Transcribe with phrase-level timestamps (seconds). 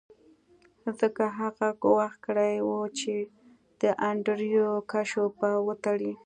[0.99, 3.13] ځکه هغه ګواښ کړی و چې
[3.81, 6.13] د انډریو کشو به وتړي